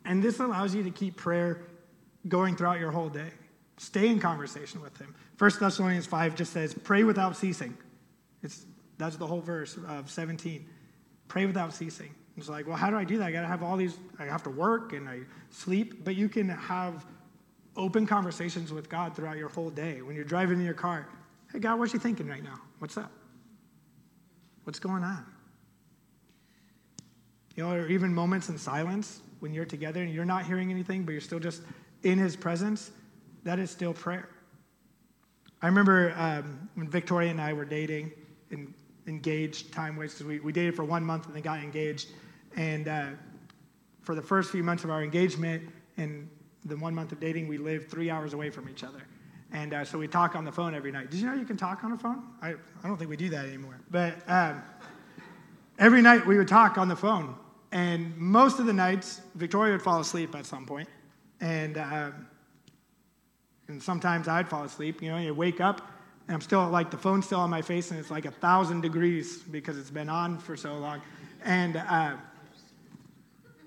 [0.05, 1.61] And this allows you to keep prayer
[2.27, 3.31] going throughout your whole day.
[3.77, 5.15] Stay in conversation with Him.
[5.39, 7.75] 1 Thessalonians 5 just says, pray without ceasing.
[8.43, 8.65] It's,
[8.97, 10.67] that's the whole verse of 17.
[11.27, 12.13] Pray without ceasing.
[12.37, 13.25] It's like, well, how do I do that?
[13.25, 15.19] I got to have all these, I have to work and I
[15.51, 17.05] sleep, but you can have
[17.75, 20.01] open conversations with God throughout your whole day.
[20.01, 21.07] When you're driving in your car,
[21.51, 22.59] hey, God, what's you thinking right now?
[22.79, 23.11] What's up?
[24.63, 25.25] What's going on?
[27.55, 31.03] You know, or even moments in silence when you're together and you're not hearing anything,
[31.03, 31.61] but you're still just
[32.01, 32.91] in His presence,
[33.43, 34.27] that is still prayer.
[35.61, 38.11] I remember um, when Victoria and I were dating
[39.07, 42.09] engaged time wise because we, we dated for one month and then got engaged.
[42.55, 43.07] And uh,
[44.01, 46.29] for the first few months of our engagement and
[46.65, 49.01] the one month of dating, we lived three hours away from each other.
[49.51, 51.11] And uh, so we talk on the phone every night.
[51.11, 52.23] Did you know you can talk on the phone?
[52.41, 52.49] I,
[52.83, 53.79] I don't think we do that anymore.
[53.91, 54.63] But um,
[55.77, 57.35] every night we would talk on the phone.
[57.71, 60.87] And most of the nights, Victoria would fall asleep at some point.
[61.39, 62.11] And, uh,
[63.67, 65.01] and sometimes I'd fall asleep.
[65.01, 65.81] You know, you wake up,
[66.27, 68.81] and I'm still like the phone's still on my face, and it's like a thousand
[68.81, 71.01] degrees because it's been on for so long.
[71.43, 72.15] And uh,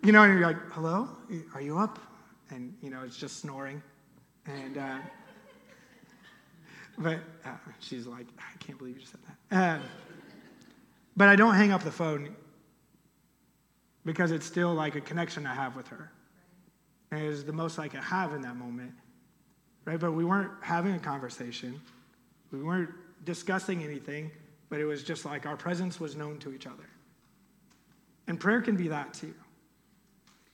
[0.07, 1.09] you know, and you're like, hello,
[1.53, 1.99] are you up?
[2.51, 3.83] And, you know, it's just snoring.
[4.47, 4.99] And, uh,
[6.97, 9.57] but uh, she's like, I can't believe you just said that.
[9.57, 9.83] Uh,
[11.16, 12.37] but I don't hang up the phone
[14.05, 16.12] because it's still like a connection I have with her.
[17.11, 18.92] And it is the most I could have in that moment.
[19.87, 19.99] Right?
[19.99, 21.81] But we weren't having a conversation.
[22.52, 22.90] We weren't
[23.24, 24.30] discussing anything,
[24.68, 26.85] but it was just like our presence was known to each other.
[28.28, 29.35] And prayer can be that too.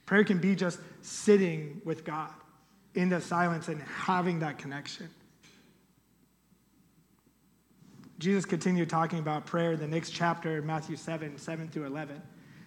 [0.07, 2.31] Prayer can be just sitting with God
[2.95, 5.09] in the silence and having that connection.
[8.19, 12.23] Jesus continued talking about prayer in the next chapter, Matthew 7 7 through 11.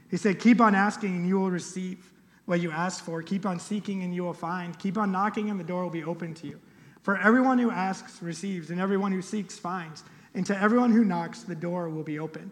[0.10, 2.12] He said, Keep on asking and you will receive
[2.46, 3.22] what you ask for.
[3.22, 4.78] Keep on seeking and you will find.
[4.78, 6.60] Keep on knocking and the door will be open to you.
[7.06, 10.04] For everyone who asks receives, and everyone who seeks finds.
[10.34, 12.50] And to everyone who knocks, the door will be opened.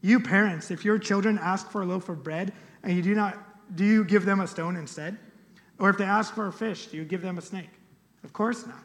[0.00, 3.36] You parents, if your children ask for a loaf of bread and you do not
[3.74, 5.18] do you give them a stone instead?
[5.78, 7.68] Or if they ask for a fish, do you give them a snake?
[8.24, 8.82] Of course not.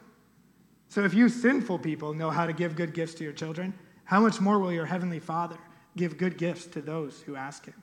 [0.90, 3.72] So if you sinful people know how to give good gifts to your children,
[4.04, 5.56] how much more will your heavenly Father
[5.96, 7.82] give good gifts to those who ask him?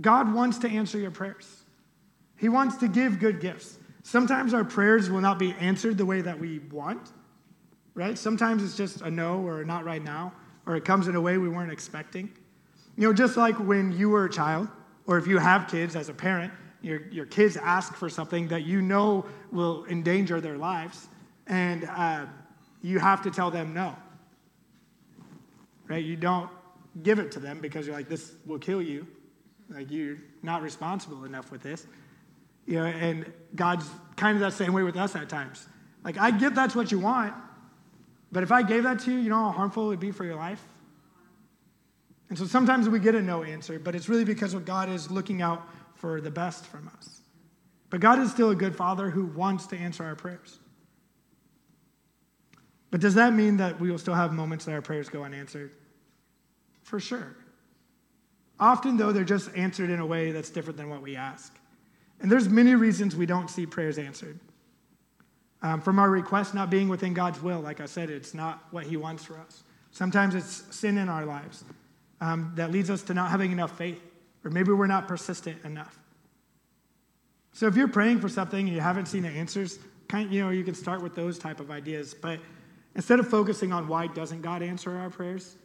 [0.00, 1.62] God wants to answer your prayers.
[2.36, 3.78] He wants to give good gifts.
[4.06, 7.10] Sometimes our prayers will not be answered the way that we want,
[7.94, 8.16] right?
[8.16, 10.32] Sometimes it's just a no or a not right now,
[10.64, 12.30] or it comes in a way we weren't expecting.
[12.96, 14.68] You know, just like when you were a child,
[15.08, 18.62] or if you have kids as a parent, your, your kids ask for something that
[18.62, 21.08] you know will endanger their lives,
[21.48, 22.26] and uh,
[22.82, 23.96] you have to tell them no.
[25.88, 26.04] Right?
[26.04, 26.48] You don't
[27.02, 29.04] give it to them because you're like, this will kill you.
[29.68, 31.88] Like, you're not responsible enough with this.
[32.66, 35.66] You know, and God's kind of that same way with us at times.
[36.04, 37.34] Like, I get that's what you want,
[38.32, 40.24] but if I gave that to you, you know how harmful it would be for
[40.24, 40.62] your life?
[42.28, 45.10] And so sometimes we get a no answer, but it's really because what God is
[45.10, 47.20] looking out for the best from us.
[47.88, 50.58] But God is still a good father who wants to answer our prayers.
[52.90, 55.70] But does that mean that we will still have moments that our prayers go unanswered?
[56.82, 57.36] For sure.
[58.58, 61.56] Often, though, they're just answered in a way that's different than what we ask.
[62.20, 64.38] And there's many reasons we don't see prayers answered.
[65.62, 68.84] Um, from our request not being within God's will, like I said, it's not what
[68.84, 69.64] He wants for us.
[69.90, 71.64] Sometimes it's sin in our lives
[72.20, 74.00] um, that leads us to not having enough faith,
[74.44, 75.98] or maybe we're not persistent enough.
[77.52, 80.50] So if you're praying for something and you haven't seen the answers, kind you know,
[80.50, 82.14] you can start with those type of ideas.
[82.14, 82.38] But
[82.94, 85.56] instead of focusing on why doesn't God answer our prayers,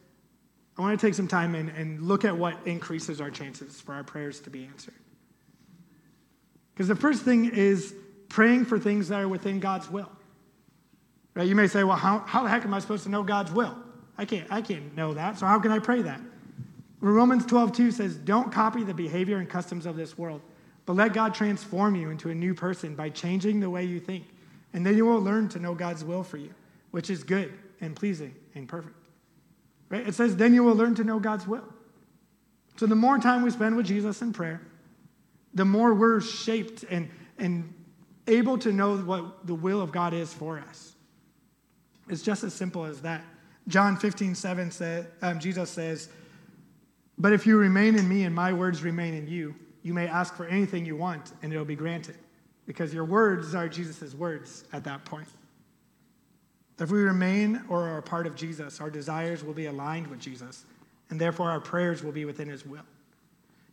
[0.77, 3.93] I want to take some time and, and look at what increases our chances for
[3.93, 4.93] our prayers to be answered.
[6.73, 7.93] Because the first thing is
[8.29, 10.11] praying for things that are within God's will.
[11.33, 11.47] Right?
[11.47, 13.75] You may say, well, how, how the heck am I supposed to know God's will?
[14.17, 16.21] I can't, I can't know that, so how can I pray that?
[16.99, 20.41] Romans 12, 2 says, Don't copy the behavior and customs of this world,
[20.85, 24.25] but let God transform you into a new person by changing the way you think.
[24.73, 26.53] And then you will learn to know God's will for you,
[26.91, 28.95] which is good and pleasing and perfect.
[29.89, 30.07] Right?
[30.07, 31.65] It says, Then you will learn to know God's will.
[32.77, 34.61] So the more time we spend with Jesus in prayer,
[35.53, 37.73] the more we're shaped and, and
[38.27, 40.93] able to know what the will of God is for us.
[42.09, 43.23] It's just as simple as that.
[43.67, 46.09] John 15, 7 says, um, Jesus says,
[47.17, 50.35] But if you remain in me and my words remain in you, you may ask
[50.35, 52.15] for anything you want and it'll be granted.
[52.65, 55.27] Because your words are Jesus' words at that point.
[56.79, 60.19] If we remain or are a part of Jesus, our desires will be aligned with
[60.19, 60.65] Jesus,
[61.09, 62.85] and therefore our prayers will be within his will.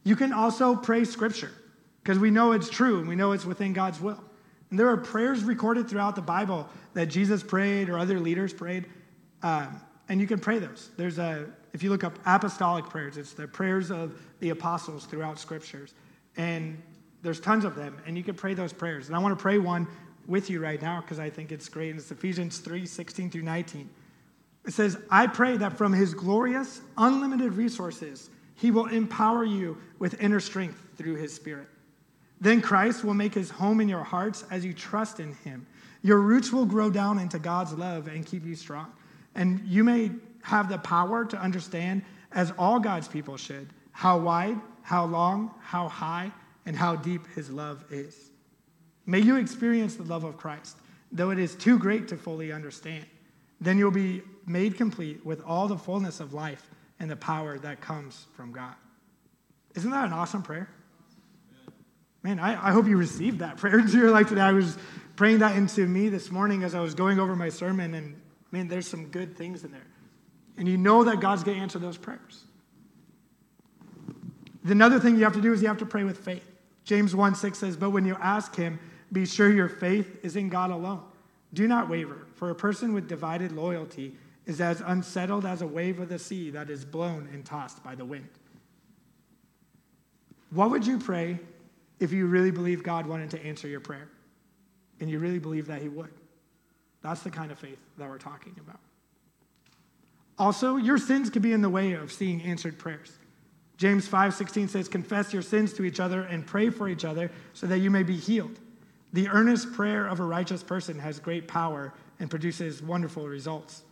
[0.04, 1.52] You can also pray scripture
[2.08, 4.24] because we know it's true and we know it's within God's will.
[4.70, 8.86] And there are prayers recorded throughout the Bible that Jesus prayed or other leaders prayed,
[9.42, 10.88] um, and you can pray those.
[10.96, 11.44] There's a,
[11.74, 15.92] if you look up apostolic prayers, it's the prayers of the apostles throughout scriptures,
[16.38, 16.82] and
[17.20, 19.08] there's tons of them, and you can pray those prayers.
[19.08, 19.86] And I want to pray one
[20.26, 21.90] with you right now because I think it's great.
[21.90, 23.86] And it's Ephesians 3 16 through 19.
[24.64, 30.22] It says, I pray that from his glorious, unlimited resources, he will empower you with
[30.22, 31.68] inner strength through his spirit
[32.40, 35.66] then Christ will make his home in your hearts as you trust in him.
[36.03, 38.92] Your roots will grow down into God's love and keep you strong.
[39.35, 40.11] And you may
[40.42, 45.88] have the power to understand, as all God's people should, how wide, how long, how
[45.88, 46.33] high,
[46.66, 48.31] and how deep his love is.
[49.07, 50.77] May you experience the love of Christ,
[51.11, 53.05] though it is too great to fully understand.
[53.61, 56.70] Then you'll be made complete with all the fullness of life
[57.01, 58.74] and the power that comes from God.
[59.74, 60.68] Isn't that an awesome prayer?
[62.22, 64.40] Man, I, I hope you received that prayer into your life today.
[64.40, 64.76] I was
[65.16, 68.68] praying that into me this morning as I was going over my sermon, and man,
[68.68, 69.87] there's some good things in there.
[70.57, 72.44] And you know that God's going to answer those prayers.
[74.64, 76.44] The another thing you have to do is you have to pray with faith.
[76.85, 78.81] James 1 6 says, But when you ask him,
[79.12, 81.02] be sure your faith is in God alone.
[81.54, 84.14] Do not waver, for a person with divided loyalty
[84.46, 87.94] is as unsettled as a wave of the sea that is blown and tossed by
[87.94, 88.28] the wind.
[90.50, 91.38] What would you pray
[92.00, 94.08] if you really believe God wanted to answer your prayer
[95.00, 96.12] and you really believe that He would.
[97.03, 98.80] That's the kind of faith that we're talking about.
[100.38, 103.18] Also, your sins could be in the way of seeing answered prayers.
[103.76, 107.66] James 5:16 says, "Confess your sins to each other and pray for each other so
[107.66, 108.59] that you may be healed."
[109.12, 113.84] The earnest prayer of a righteous person has great power and produces wonderful results.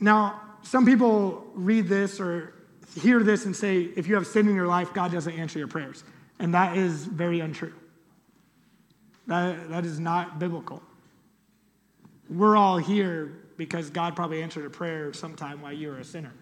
[0.00, 2.54] Now, some people read this or
[2.94, 5.68] hear this and say, if you have sin in your life, God doesn't answer your
[5.68, 6.04] prayers.
[6.38, 7.74] And that is very untrue.
[9.26, 10.82] That, that is not biblical.
[12.30, 16.32] We're all here because God probably answered a prayer sometime while you were a sinner,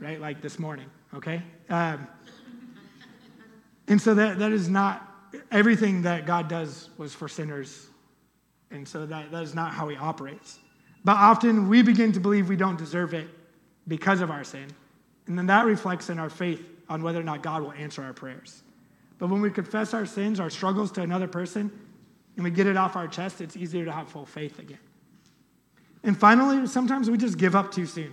[0.00, 0.20] right?
[0.20, 1.42] Like this morning, okay?
[1.68, 2.06] Um,
[3.88, 5.08] and so that, that is not
[5.50, 7.88] everything that God does was for sinners
[8.72, 10.58] And so that, that is not how he operates.
[11.04, 13.28] But often we begin to believe we don't deserve it
[13.86, 14.68] because of our sin.
[15.26, 18.12] And then that reflects in our faith on whether or not God will answer our
[18.12, 18.62] prayers.
[19.18, 21.70] But when we confess our sins, our struggles to another person,
[22.36, 24.78] and we get it off our chest, it's easier to have full faith again.
[26.02, 28.12] And finally, sometimes we just give up too soon.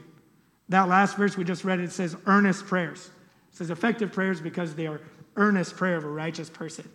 [0.70, 3.10] That last verse we just read, it says earnest prayers.
[3.51, 5.01] It says effective prayers because they are
[5.36, 6.88] earnest prayer of a righteous person.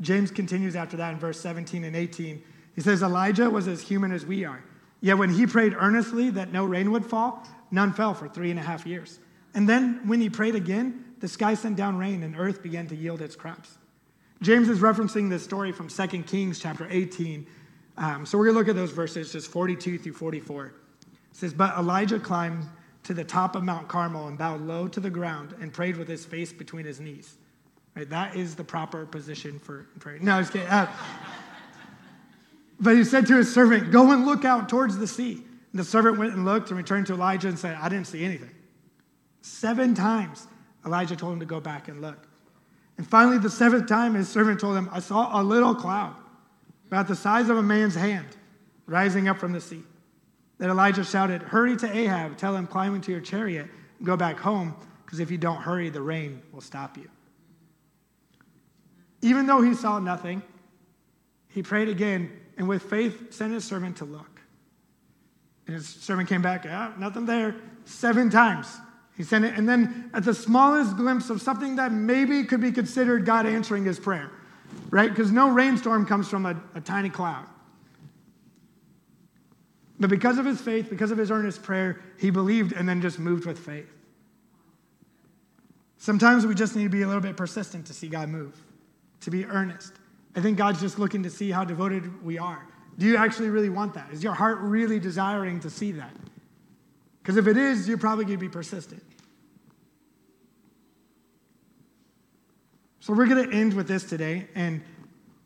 [0.00, 2.42] James continues after that in verse 17 and 18.
[2.74, 4.62] He says, Elijah was as human as we are.
[5.00, 8.58] Yet when he prayed earnestly that no rain would fall, none fell for three and
[8.58, 9.20] a half years.
[9.54, 12.96] And then when he prayed again, the sky sent down rain and earth began to
[12.96, 13.78] yield its crops.
[14.40, 17.46] James is referencing this story from 2 Kings chapter 18.
[17.96, 20.66] Um, so we're going to look at those verses, just 42 through 44.
[20.66, 20.72] It
[21.32, 22.64] says, But Elijah climbed
[23.02, 26.06] to the top of Mount Carmel and bowed low to the ground and prayed with
[26.06, 27.34] his face between his knees.
[27.96, 28.08] Right?
[28.08, 30.18] That is the proper position for prayer.
[30.20, 30.68] No, I was kidding.
[30.68, 30.88] Uh,
[32.78, 35.42] but he said to his servant, Go and look out towards the sea.
[35.72, 38.24] And the servant went and looked and returned to Elijah and said, I didn't see
[38.24, 38.50] anything.
[39.42, 40.46] Seven times
[40.84, 42.26] Elijah told him to go back and look.
[42.96, 46.16] And finally, the seventh time, his servant told him, I saw a little cloud
[46.86, 48.26] about the size of a man's hand
[48.86, 49.82] rising up from the sea.
[50.58, 54.38] Then Elijah shouted, Hurry to Ahab, tell him, climb into your chariot and go back
[54.38, 57.08] home, because if you don't hurry, the rain will stop you.
[59.22, 60.42] Even though he saw nothing,
[61.48, 64.27] he prayed again and with faith sent his servant to look.
[65.68, 67.54] And his servant came back, ah, nothing there,
[67.84, 68.66] seven times.
[69.16, 72.72] He sent it, and then at the smallest glimpse of something that maybe could be
[72.72, 74.30] considered God answering his prayer,
[74.90, 75.10] right?
[75.10, 77.44] Because no rainstorm comes from a, a tiny cloud.
[80.00, 83.18] But because of his faith, because of his earnest prayer, he believed and then just
[83.18, 83.92] moved with faith.
[85.98, 88.56] Sometimes we just need to be a little bit persistent to see God move,
[89.20, 89.92] to be earnest.
[90.34, 92.64] I think God's just looking to see how devoted we are.
[92.98, 94.10] Do you actually really want that?
[94.12, 96.10] Is your heart really desiring to see that?
[97.22, 99.02] Because if it is, you're probably going to be persistent.
[103.00, 104.48] So we're going to end with this today.
[104.54, 104.82] And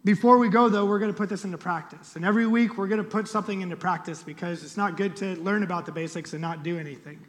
[0.03, 2.17] before we go, though, we're going to put this into practice.
[2.17, 5.37] And every week, we're going to put something into practice because it's not good to
[5.37, 7.21] learn about the basics and not do anything.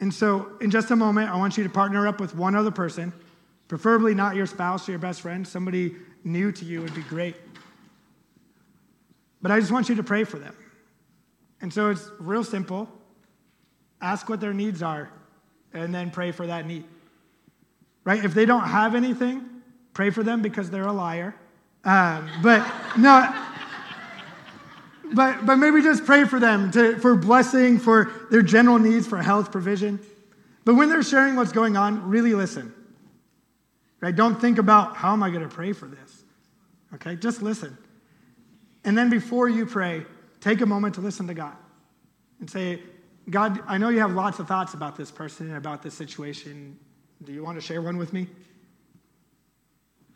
[0.00, 2.72] And so, in just a moment, I want you to partner up with one other
[2.72, 3.12] person
[3.72, 7.36] Preferably not your spouse or your best friend, somebody new to you would be great.
[9.40, 10.54] But I just want you to pray for them.
[11.60, 12.88] And so it's real simple.
[14.00, 15.10] Ask what their needs are
[15.72, 16.84] and then pray for that need.
[18.04, 18.24] Right?
[18.24, 19.48] If they don't have anything,
[19.94, 21.34] pray for them because they're a liar.
[21.84, 22.68] Um, but
[22.98, 23.28] no,
[25.14, 29.20] but, but maybe just pray for them to, for blessing, for their general needs, for
[29.20, 30.00] health provision.
[30.64, 32.72] But when they're sharing what's going on, really listen.
[34.02, 34.14] Right?
[34.14, 36.24] Don't think about how am I going to pray for this.
[36.94, 37.14] Okay?
[37.14, 37.78] Just listen.
[38.84, 40.04] And then before you pray,
[40.40, 41.56] take a moment to listen to God
[42.40, 42.82] and say,
[43.30, 46.76] God, I know you have lots of thoughts about this person and about this situation.
[47.22, 48.26] Do you want to share one with me?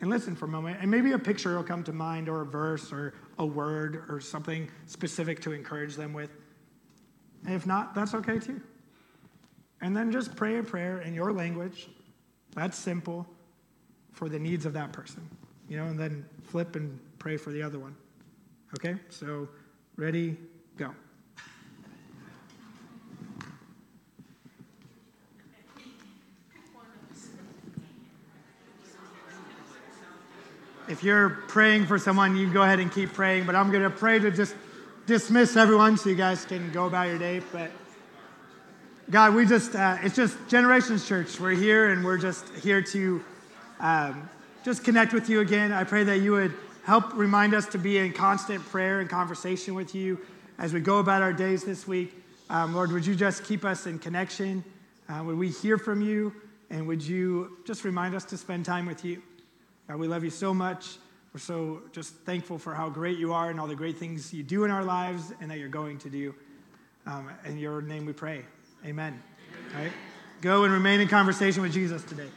[0.01, 0.79] And listen for a moment.
[0.81, 4.19] And maybe a picture will come to mind, or a verse, or a word, or
[4.19, 6.29] something specific to encourage them with.
[7.45, 8.61] And if not, that's okay too.
[9.79, 11.87] And then just pray a prayer in your language.
[12.53, 13.25] That's simple
[14.17, 15.21] for the needs of that person,
[15.69, 17.95] you know, and then flip and pray for the other one.
[18.73, 18.95] Okay?
[19.09, 19.47] So,
[19.95, 20.35] ready,
[20.75, 20.89] go.
[30.89, 33.83] If you're praying for someone, you can go ahead and keep praying, but I'm going
[33.83, 34.55] to pray to just
[35.05, 37.41] dismiss everyone so you guys can go about your day.
[37.51, 37.69] But
[39.11, 41.39] God, we just, uh, it's just Generations Church.
[41.39, 43.23] We're here and we're just here to
[43.79, 44.29] um,
[44.63, 45.71] just connect with you again.
[45.71, 46.53] I pray that you would
[46.83, 50.19] help remind us to be in constant prayer and conversation with you
[50.57, 52.13] as we go about our days this week.
[52.49, 54.63] Um, Lord, would you just keep us in connection?
[55.09, 56.33] Uh, would we hear from you?
[56.69, 59.21] And would you just remind us to spend time with you?
[59.87, 60.97] God, we love you so much.
[61.33, 64.43] We're so just thankful for how great you are and all the great things you
[64.43, 66.33] do in our lives and that you're going to do.
[67.05, 68.43] Um, in your name we pray.
[68.85, 69.21] Amen.
[69.21, 69.75] Amen.
[69.75, 69.93] All right?
[70.41, 72.27] Go and remain in conversation with Jesus today.